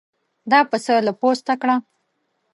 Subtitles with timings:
[0.51, 1.75] دا پسه له پوسته کړه.